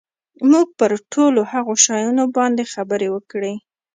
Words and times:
موږ 0.51 0.67
پر 0.79 0.91
ټولو 1.13 1.41
هغو 1.51 1.73
شیانو 1.83 2.23
باندي 2.35 2.65
خبري 2.73 3.07
وکړې. 3.11 3.53